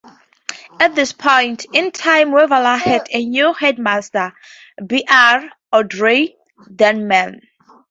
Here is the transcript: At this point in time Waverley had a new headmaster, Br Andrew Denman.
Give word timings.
At 0.79 0.95
this 0.95 1.13
point 1.13 1.65
in 1.73 1.91
time 1.91 2.31
Waverley 2.31 2.79
had 2.79 3.05
a 3.11 3.23
new 3.23 3.53
headmaster, 3.53 4.33
Br 4.83 4.95
Andrew 5.71 6.27
Denman. 6.75 7.41